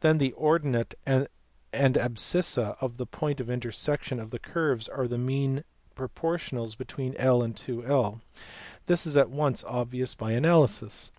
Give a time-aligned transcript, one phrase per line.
[0.00, 1.28] Then the ordinate and
[1.74, 7.14] the abscissa of the point of intersection of these curves are the mean proportionals between
[7.20, 8.22] I and 21.
[8.86, 11.12] This is at once obvious by analysis.